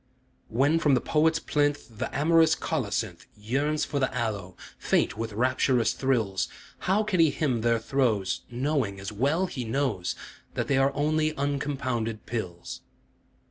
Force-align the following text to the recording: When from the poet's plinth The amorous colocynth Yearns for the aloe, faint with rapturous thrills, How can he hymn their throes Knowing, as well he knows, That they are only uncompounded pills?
When 0.49 0.79
from 0.79 0.95
the 0.95 0.99
poet's 0.99 1.37
plinth 1.37 1.99
The 1.99 2.09
amorous 2.11 2.55
colocynth 2.55 3.27
Yearns 3.37 3.85
for 3.85 3.99
the 3.99 4.11
aloe, 4.11 4.57
faint 4.79 5.15
with 5.15 5.31
rapturous 5.33 5.93
thrills, 5.93 6.47
How 6.89 7.03
can 7.03 7.19
he 7.19 7.29
hymn 7.29 7.61
their 7.61 7.77
throes 7.77 8.41
Knowing, 8.49 8.99
as 8.99 9.11
well 9.11 9.45
he 9.45 9.63
knows, 9.63 10.15
That 10.55 10.67
they 10.67 10.79
are 10.79 10.91
only 10.95 11.35
uncompounded 11.37 12.25
pills? 12.25 12.81